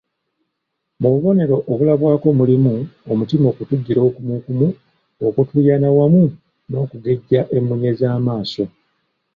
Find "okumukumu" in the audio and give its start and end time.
4.09-4.67